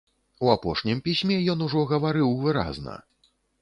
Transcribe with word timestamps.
У 0.47 0.49
апошнім 0.53 1.03
пісьме 1.09 1.39
ён 1.57 1.63
ужо 1.69 1.87
гаварыў 1.95 2.37
выразна. 2.45 3.01